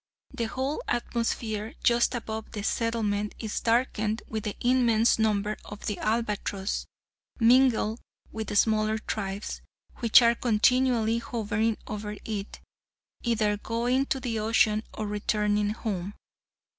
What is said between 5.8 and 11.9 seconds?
the albatross (mingled with the smaller tribes) which are continually hovering